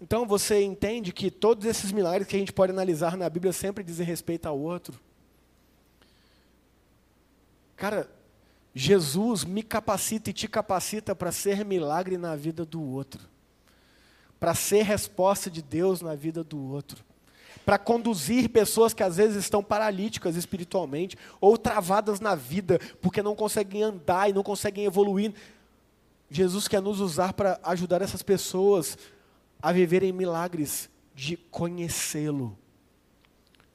[0.00, 3.84] Então você entende que todos esses milagres que a gente pode analisar na Bíblia sempre
[3.84, 4.98] dizem respeito ao outro.
[7.76, 8.08] Cara,
[8.74, 13.28] Jesus me capacita e te capacita para ser milagre na vida do outro,
[14.40, 17.04] para ser resposta de Deus na vida do outro,
[17.64, 23.36] para conduzir pessoas que às vezes estão paralíticas espiritualmente ou travadas na vida porque não
[23.36, 25.34] conseguem andar e não conseguem evoluir.
[26.30, 28.96] Jesus quer nos usar para ajudar essas pessoas
[29.60, 32.58] a viverem milagres de conhecê-lo,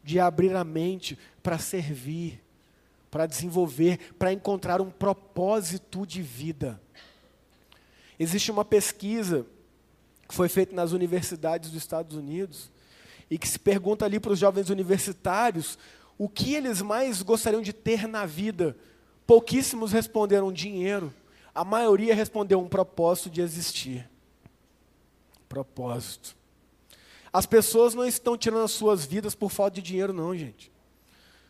[0.04, 2.43] de abrir a mente para servir
[3.15, 6.82] para desenvolver, para encontrar um propósito de vida.
[8.19, 9.45] Existe uma pesquisa
[10.27, 12.71] que foi feita nas universidades dos Estados Unidos
[13.29, 15.77] e que se pergunta ali para os jovens universitários
[16.17, 18.75] o que eles mais gostariam de ter na vida.
[19.27, 21.13] Pouquíssimos responderam dinheiro,
[21.53, 24.09] a maioria respondeu um propósito de existir.
[25.47, 26.35] Propósito.
[27.31, 30.71] As pessoas não estão tirando as suas vidas por falta de dinheiro, não, gente.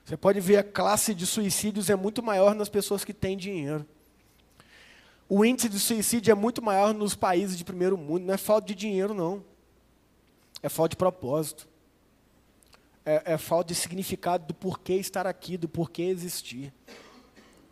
[0.04, 3.86] Você pode ver a classe de suicídios é muito maior nas pessoas que têm dinheiro.
[5.28, 8.26] O índice de suicídio é muito maior nos países de primeiro mundo.
[8.26, 9.44] Não é falta de dinheiro, não.
[10.62, 11.68] É falta de propósito.
[13.04, 16.72] É, é falta de significado do porquê estar aqui, do porquê existir.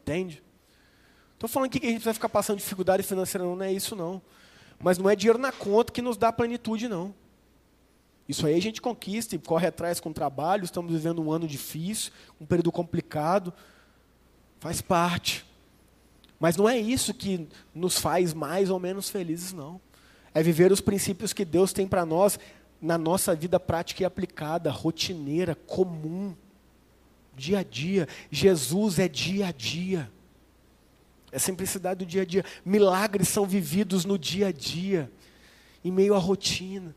[0.01, 0.43] Entende?
[1.33, 3.95] Estou falando aqui que a gente vai ficar passando dificuldade financeira, não, não é isso,
[3.95, 4.21] não.
[4.79, 7.13] Mas não é dinheiro na conta que nos dá plenitude, não.
[8.27, 10.63] Isso aí a gente conquista e corre atrás com trabalho.
[10.63, 13.53] Estamos vivendo um ano difícil, um período complicado.
[14.59, 15.45] Faz parte.
[16.43, 19.79] Mas não é isso que nos faz mais ou menos felizes, não.
[20.33, 22.37] É viver os princípios que Deus tem para nós
[22.81, 26.35] na nossa vida prática e aplicada, rotineira, comum,
[27.33, 28.09] dia a dia.
[28.29, 30.11] Jesus é dia a dia.
[31.31, 32.43] É simplicidade do dia a dia.
[32.65, 35.09] Milagres são vividos no dia a dia,
[35.81, 36.93] em meio à rotina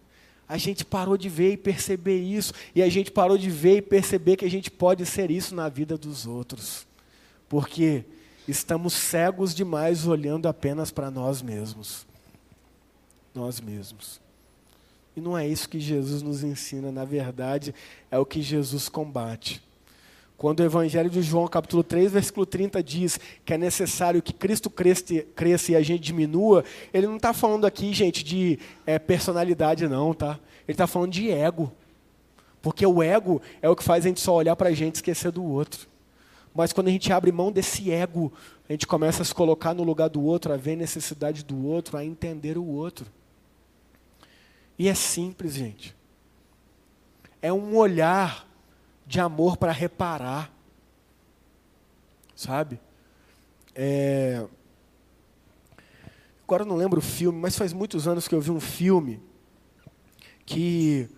[0.49, 3.83] a gente parou de ver e perceber isso, e a gente parou de ver e
[3.83, 6.87] perceber que a gente pode ser isso na vida dos outros,
[7.49, 8.05] porque
[8.49, 12.07] estamos cegos demais olhando apenas para nós mesmos.
[13.35, 14.21] Nós mesmos.
[15.17, 17.75] E não é isso que Jesus nos ensina, na verdade,
[18.11, 19.63] é o que Jesus combate.
[20.37, 24.69] Quando o Evangelho de João, capítulo 3, versículo 30, diz que é necessário que Cristo
[24.69, 30.13] cresça, e a gente diminua, ele não está falando aqui, gente, de é, personalidade, não,
[30.13, 30.39] tá?
[30.69, 31.73] Ele está falando de ego.
[32.61, 34.99] Porque o ego é o que faz a gente só olhar para a gente e
[34.99, 35.89] esquecer do outro.
[36.57, 38.33] Mas quando a gente abre mão desse ego,
[38.69, 41.67] a gente começa a se colocar no lugar do outro, a ver a necessidade do
[41.67, 43.07] outro, a entender o outro.
[44.79, 45.95] E é simples, gente.
[47.43, 48.49] É um olhar
[49.07, 50.51] de amor para reparar.
[52.35, 52.81] Sabe?
[53.75, 54.47] É...
[56.45, 59.21] Agora eu não lembro o filme, mas faz muitos anos que eu vi um filme
[60.47, 61.09] que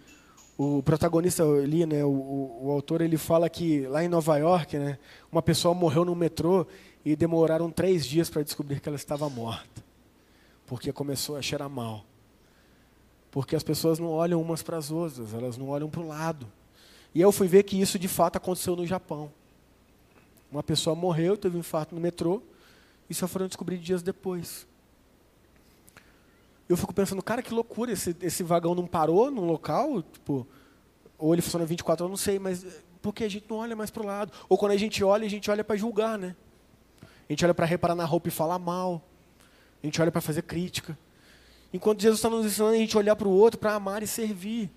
[0.59, 4.77] o protagonista ali, né, o, o, o, autor, ele fala que lá em Nova York,
[4.77, 4.99] né,
[5.31, 6.67] uma pessoa morreu no metrô
[7.05, 9.85] e demoraram três dias para descobrir que ela estava morta,
[10.67, 12.05] porque começou a cheirar mal.
[13.31, 16.47] Porque as pessoas não olham umas para as outras, elas não olham para o lado.
[17.15, 19.31] E eu fui ver que isso de fato aconteceu no Japão.
[20.51, 22.43] Uma pessoa morreu, teve um infarto no metrô,
[23.09, 24.67] e só foram descobrir dias depois.
[26.69, 30.47] Eu fico pensando, cara, que loucura, esse, esse vagão não parou num local, tipo,
[31.19, 32.65] ou ele funciona 24 horas, não sei, mas
[33.01, 34.33] porque a gente não olha mais para o lado.
[34.49, 36.35] Ou quando a gente olha, a gente olha para julgar, né?
[37.03, 39.03] A gente olha para reparar na roupa e falar mal.
[39.83, 40.99] A gente olha para fazer crítica.
[41.73, 44.71] Enquanto Jesus está nos ensinando a gente olhar para o outro, para amar e servir.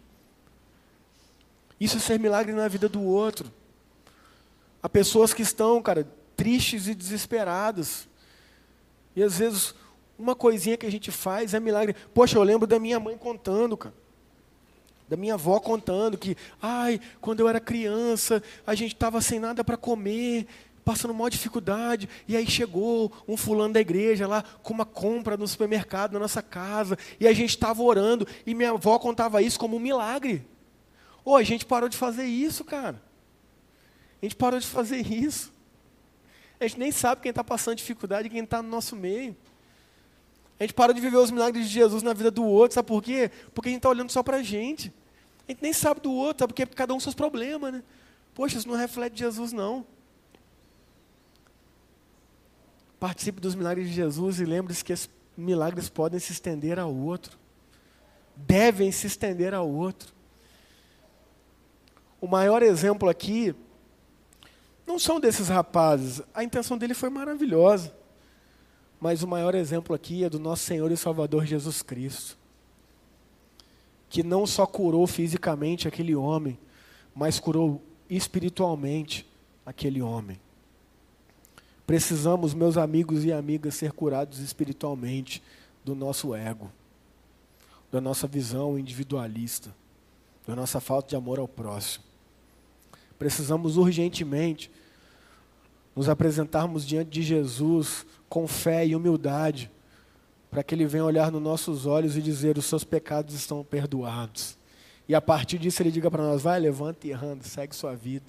[1.80, 3.52] Isso é ser milagre na vida do outro.
[4.84, 8.08] Há pessoas que estão, cara, tristes e desesperadas.
[9.16, 9.74] E às vezes,
[10.18, 11.96] uma coisinha que a gente faz é milagre.
[12.14, 13.96] Poxa, eu lembro da minha mãe contando, cara.
[15.12, 19.62] Da minha avó contando que, ai, quando eu era criança, a gente estava sem nada
[19.62, 20.48] para comer,
[20.86, 25.46] passando maior dificuldade, e aí chegou um fulano da igreja lá com uma compra no
[25.46, 29.76] supermercado na nossa casa, e a gente estava orando, e minha avó contava isso como
[29.76, 30.48] um milagre.
[31.26, 33.04] Ô, a gente parou de fazer isso, cara.
[34.22, 35.52] A gente parou de fazer isso.
[36.58, 39.36] A gente nem sabe quem está passando dificuldade e quem está no nosso meio.
[40.58, 43.04] A gente parou de viver os milagres de Jesus na vida do outro, sabe por
[43.04, 43.30] quê?
[43.54, 45.01] Porque a gente está olhando só para a gente.
[45.52, 47.84] Gente nem sabe do outro, sabe porque cada um seus problemas, né?
[48.34, 49.86] Poxa, isso não reflete Jesus, não.
[52.98, 57.38] Participe dos milagres de Jesus e lembre-se que esses milagres podem se estender ao outro.
[58.34, 60.14] Devem se estender ao outro.
[62.22, 63.54] O maior exemplo aqui
[64.88, 66.22] não são desses rapazes.
[66.34, 67.94] A intenção dele foi maravilhosa.
[69.02, 72.40] Mas o maior exemplo aqui é do nosso Senhor e Salvador Jesus Cristo.
[74.12, 76.60] Que não só curou fisicamente aquele homem,
[77.16, 79.26] mas curou espiritualmente
[79.66, 80.38] aquele homem.
[81.88, 85.42] Precisamos, meus amigos e amigas, ser curados espiritualmente
[85.82, 86.70] do nosso ego,
[87.90, 89.74] da nossa visão individualista,
[90.46, 92.04] da nossa falta de amor ao próximo.
[93.18, 94.70] Precisamos urgentemente
[95.96, 99.72] nos apresentarmos diante de Jesus com fé e humildade,
[100.52, 104.58] para que Ele venha olhar nos nossos olhos e dizer: os seus pecados estão perdoados.
[105.08, 108.26] E a partir disso Ele diga para nós: vai, levanta e anda, segue sua vida.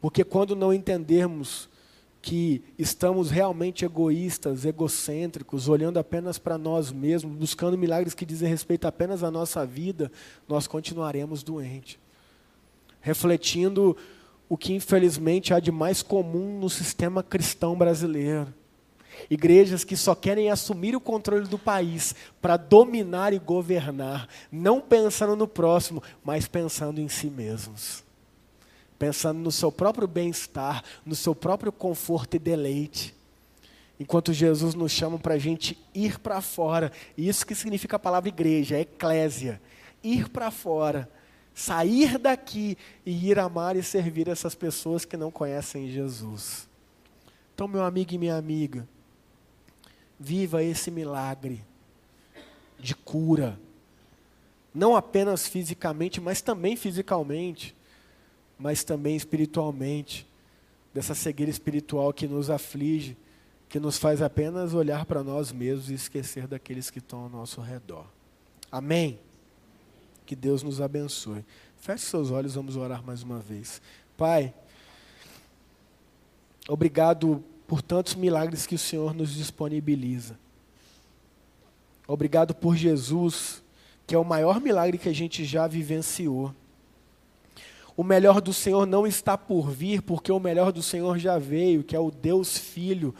[0.00, 1.68] Porque quando não entendermos
[2.22, 8.86] que estamos realmente egoístas, egocêntricos, olhando apenas para nós mesmos, buscando milagres que dizem respeito
[8.86, 10.10] apenas à nossa vida,
[10.46, 11.98] nós continuaremos doentes.
[13.00, 13.96] Refletindo
[14.48, 18.52] o que infelizmente há de mais comum no sistema cristão brasileiro.
[19.30, 25.36] Igrejas que só querem assumir o controle do país para dominar e governar, não pensando
[25.36, 28.06] no próximo, mas pensando em si mesmos
[28.98, 33.14] pensando no seu próprio bem-estar, no seu próprio conforto e deleite.
[34.00, 38.28] Enquanto Jesus nos chama para a gente ir para fora, isso que significa a palavra
[38.28, 39.60] igreja, é eclésia,
[40.02, 41.10] ir para fora,
[41.54, 46.68] sair daqui e ir amar e servir essas pessoas que não conhecem Jesus.
[47.54, 48.88] Então, meu amigo e minha amiga,
[50.18, 51.64] viva esse milagre
[52.78, 53.58] de cura,
[54.74, 57.74] não apenas fisicamente, mas também fisicalmente
[58.58, 60.26] mas também espiritualmente,
[60.92, 63.16] dessa cegueira espiritual que nos aflige,
[63.68, 67.60] que nos faz apenas olhar para nós mesmos e esquecer daqueles que estão ao nosso
[67.60, 68.06] redor.
[68.72, 69.18] Amém?
[70.26, 71.44] Que Deus nos abençoe.
[71.76, 73.80] Feche seus olhos, vamos orar mais uma vez.
[74.16, 74.52] Pai,
[76.66, 80.38] obrigado por tantos milagres que o Senhor nos disponibiliza.
[82.06, 83.62] Obrigado por Jesus,
[84.06, 86.54] que é o maior milagre que a gente já vivenciou.
[87.94, 91.84] O melhor do Senhor não está por vir, porque o melhor do Senhor já veio,
[91.84, 93.14] que é o Deus Filho,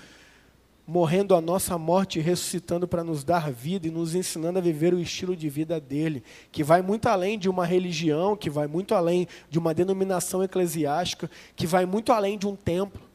[0.86, 4.94] morrendo a nossa morte e ressuscitando para nos dar vida e nos ensinando a viver
[4.94, 8.94] o estilo de vida dele, que vai muito além de uma religião, que vai muito
[8.94, 13.07] além de uma denominação eclesiástica, que vai muito além de um templo,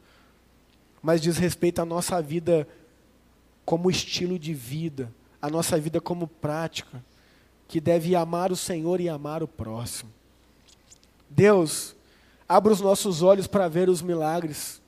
[1.04, 2.66] mas diz respeito à nossa vida
[3.62, 7.04] como estilo de vida, a nossa vida como prática,
[7.68, 10.10] que deve amar o Senhor e amar o próximo.
[11.28, 11.94] Deus,
[12.48, 14.80] abra os nossos olhos para ver os milagres.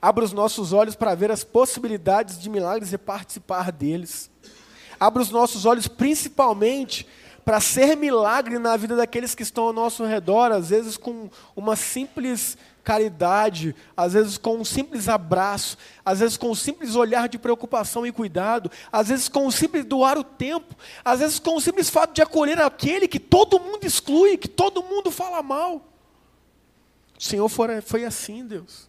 [0.00, 4.30] Abra os nossos olhos para ver as possibilidades de milagres e participar deles.
[5.00, 7.08] Abra os nossos olhos principalmente
[7.44, 11.74] para ser milagre na vida daqueles que estão ao nosso redor, às vezes com uma
[11.74, 17.38] simples caridade, às vezes com um simples abraço, às vezes com um simples olhar de
[17.38, 21.56] preocupação e cuidado, às vezes com um simples doar o tempo, às vezes com o
[21.56, 25.76] um simples fato de acolher aquele que todo mundo exclui, que todo mundo fala mal.
[27.18, 28.88] O Senhor foi assim, Deus.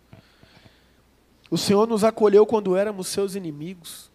[1.49, 4.11] O Senhor nos acolheu quando éramos seus inimigos.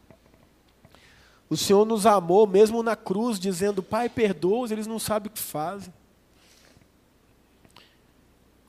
[1.49, 5.41] O Senhor nos amou mesmo na cruz, dizendo: Pai, perdoa-os, eles não sabem o que
[5.41, 5.93] fazem.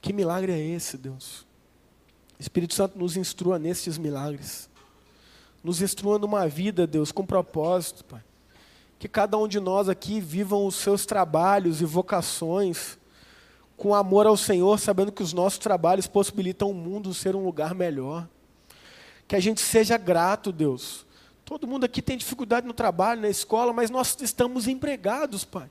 [0.01, 1.45] Que milagre é esse, Deus?
[2.39, 4.67] Espírito Santo nos instrua nestes milagres.
[5.63, 8.23] Nos instrua numa vida, Deus, com propósito, Pai.
[8.97, 12.97] Que cada um de nós aqui vivam os seus trabalhos e vocações
[13.77, 17.73] com amor ao Senhor, sabendo que os nossos trabalhos possibilitam o mundo ser um lugar
[17.73, 18.27] melhor.
[19.27, 21.05] Que a gente seja grato, Deus.
[21.45, 25.69] Todo mundo aqui tem dificuldade no trabalho, na escola, mas nós estamos empregados, Pai.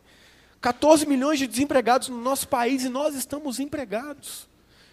[0.60, 4.46] 14 milhões de desempregados no nosso país e nós estamos empregados.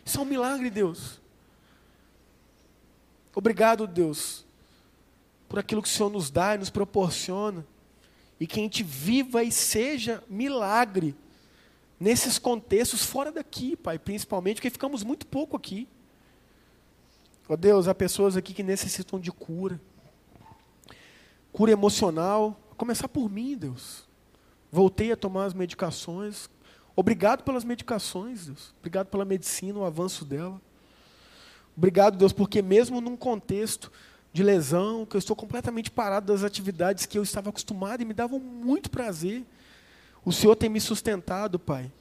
[0.06, 1.19] Isso é um milagre, Deus.
[3.36, 4.45] Obrigado, Deus,
[5.49, 7.65] por aquilo que o Senhor nos dá e nos proporciona.
[8.39, 11.15] E que a gente viva e seja milagre
[11.99, 15.88] nesses contextos fora daqui, Pai, principalmente, porque ficamos muito pouco aqui.
[17.49, 19.82] Ó oh, Deus, há pessoas aqui que necessitam de cura.
[21.51, 24.07] Cura emocional, começar por mim, Deus.
[24.71, 26.49] Voltei a tomar as medicações.
[26.95, 28.73] Obrigado pelas medicações, Deus.
[28.80, 30.60] Obrigado pela medicina, o avanço dela.
[31.75, 33.92] Obrigado, Deus, porque mesmo num contexto
[34.33, 38.13] de lesão, que eu estou completamente parado das atividades que eu estava acostumado e me
[38.13, 39.44] davam muito prazer,
[40.25, 41.92] o Senhor tem me sustentado, Pai,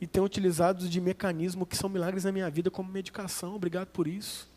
[0.00, 3.56] e tem utilizado de mecanismos que são milagres na minha vida como medicação.
[3.56, 4.48] Obrigado por isso.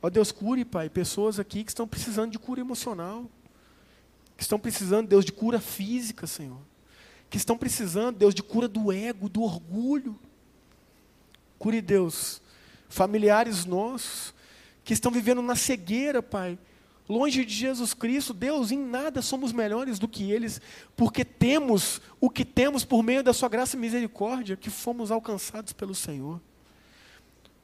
[0.00, 3.28] Ó Deus, cure, Pai, pessoas aqui que estão precisando de cura emocional
[4.38, 6.60] que estão precisando, Deus, de cura física, Senhor.
[7.28, 10.16] Que estão precisando, Deus, de cura do ego, do orgulho.
[11.58, 12.40] Cure, Deus,
[12.88, 14.32] familiares nossos
[14.84, 16.56] que estão vivendo na cegueira, Pai,
[17.08, 20.60] Longe de Jesus Cristo, Deus, em nada somos melhores do que eles,
[20.94, 25.72] porque temos o que temos por meio da Sua graça e misericórdia, que fomos alcançados
[25.72, 26.38] pelo Senhor.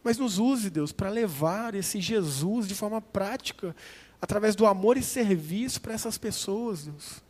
[0.02, 3.76] Mas nos use, Deus, para levar esse Jesus de forma prática,
[4.24, 7.22] através do amor e serviço para essas pessoas, Deus.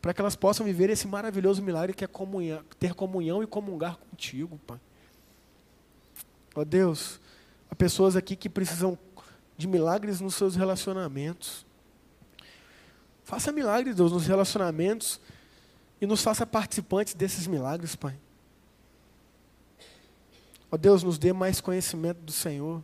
[0.00, 3.98] Para que elas possam viver esse maravilhoso milagre que é comunhão, ter comunhão e comungar
[3.98, 4.80] contigo, Pai.
[6.54, 7.20] Ó Deus,
[7.70, 8.98] há pessoas aqui que precisam
[9.58, 11.66] de milagres nos seus relacionamentos.
[13.22, 15.20] Faça milagres, Deus, nos relacionamentos
[16.00, 18.18] e nos faça participantes desses milagres, Pai.
[20.72, 22.82] Ó Deus, nos dê mais conhecimento do Senhor.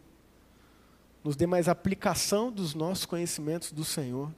[1.23, 4.31] Nos dê mais aplicação dos nossos conhecimentos do Senhor.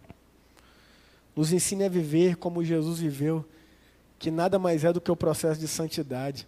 [1.35, 3.45] Nos ensine a viver como Jesus viveu,
[4.18, 6.47] que nada mais é do que o processo de santidade.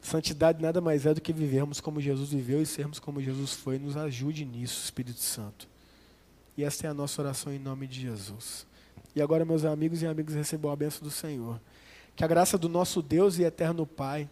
[0.00, 3.78] Santidade nada mais é do que vivermos como Jesus viveu e sermos como Jesus foi.
[3.78, 5.68] Nos ajude nisso, Espírito Santo.
[6.56, 8.66] E esta é a nossa oração em nome de Jesus.
[9.14, 11.60] E agora, meus amigos e amigas, recebam a bênção do Senhor.
[12.16, 14.28] Que a graça do nosso Deus e eterno Pai,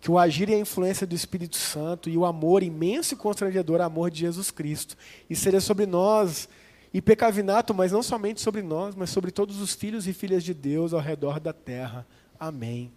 [0.00, 3.80] que o agir e a influência do Espírito Santo e o amor imenso e constrangedor
[3.80, 4.96] amor de Jesus Cristo,
[5.28, 6.48] e seja sobre nós,
[6.92, 10.54] e pecavinato, mas não somente sobre nós, mas sobre todos os filhos e filhas de
[10.54, 12.06] Deus ao redor da terra.
[12.38, 12.90] Amém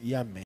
[0.00, 0.40] e amém.